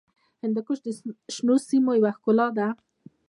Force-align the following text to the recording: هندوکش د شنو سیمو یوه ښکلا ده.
هندوکش 0.43 0.77
د 0.83 0.87
شنو 1.35 1.55
سیمو 1.67 1.91
یوه 1.99 2.11
ښکلا 2.17 2.47
ده. 2.57 2.67